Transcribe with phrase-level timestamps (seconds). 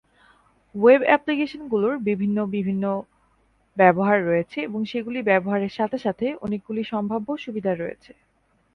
[0.75, 2.85] Web অ্যাপ্লিকেশনগুলির বিভিন্ন বিভিন্ন
[3.77, 8.11] ব্যবহার রয়েছে এবং সেগুলি ব্যবহারের সাথে সাথে অনেকগুলি সম্ভাব্য সুবিধা রয়েছে।